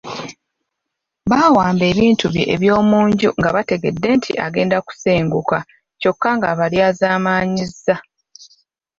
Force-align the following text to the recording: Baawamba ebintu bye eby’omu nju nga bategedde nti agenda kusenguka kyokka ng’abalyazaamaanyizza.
Baawamba 1.29 1.83
ebintu 1.91 2.25
bye 2.33 2.43
eby’omu 2.55 2.97
nju 3.09 3.29
nga 3.39 3.49
bategedde 3.55 4.07
nti 4.17 4.31
agenda 4.45 4.77
kusenguka 4.87 5.57
kyokka 6.01 6.29
ng’abalyazaamaanyizza. 6.37 7.95